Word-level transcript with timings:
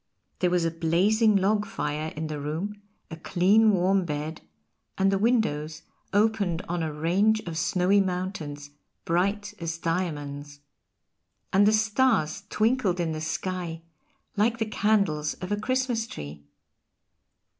There 0.39 0.49
was 0.49 0.65
a 0.65 0.71
blazing 0.71 1.35
log 1.35 1.63
fire 1.63 2.11
in 2.15 2.25
the 2.25 2.39
room, 2.39 2.81
a 3.11 3.15
clean 3.15 3.71
warm 3.71 4.03
bed, 4.03 4.41
and 4.97 5.11
the 5.11 5.19
windows 5.19 5.83
opened 6.11 6.63
on 6.67 6.81
a 6.81 6.91
range 6.91 7.39
of 7.41 7.55
snowy 7.55 8.01
mountains, 8.01 8.71
bright 9.05 9.53
as 9.59 9.77
diamonds. 9.77 10.61
And 11.53 11.67
the 11.67 11.71
stars 11.73 12.45
twinkled 12.49 12.99
in 12.99 13.11
the 13.11 13.21
sky 13.21 13.83
like 14.35 14.57
the 14.57 14.65
candles 14.65 15.35
of 15.35 15.51
a 15.51 15.55
Christmas 15.55 16.07
tree. 16.07 16.45